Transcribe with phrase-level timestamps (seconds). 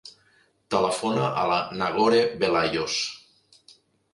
[0.75, 2.97] Telefona a la Nagore Velayos.